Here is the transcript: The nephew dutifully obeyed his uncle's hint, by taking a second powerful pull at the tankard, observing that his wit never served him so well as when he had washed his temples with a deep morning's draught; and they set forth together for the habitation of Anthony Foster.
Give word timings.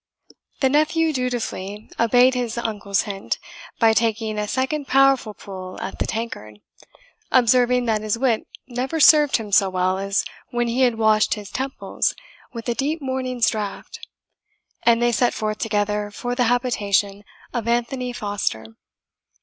The 0.61 0.69
nephew 0.69 1.13
dutifully 1.13 1.87
obeyed 1.99 2.33
his 2.33 2.57
uncle's 2.57 3.03
hint, 3.03 3.37
by 3.77 3.93
taking 3.93 4.39
a 4.39 4.47
second 4.47 4.87
powerful 4.87 5.35
pull 5.35 5.79
at 5.79 5.99
the 5.99 6.07
tankard, 6.07 6.59
observing 7.31 7.85
that 7.85 8.01
his 8.01 8.17
wit 8.17 8.47
never 8.67 8.99
served 8.99 9.37
him 9.37 9.51
so 9.51 9.69
well 9.69 9.99
as 9.99 10.25
when 10.49 10.67
he 10.67 10.81
had 10.81 10.97
washed 10.97 11.35
his 11.35 11.51
temples 11.51 12.15
with 12.51 12.67
a 12.67 12.73
deep 12.73 12.99
morning's 12.99 13.47
draught; 13.51 13.99
and 14.81 15.03
they 15.03 15.11
set 15.11 15.35
forth 15.35 15.59
together 15.59 16.09
for 16.09 16.33
the 16.33 16.45
habitation 16.45 17.23
of 17.53 17.67
Anthony 17.67 18.11
Foster. 18.11 18.65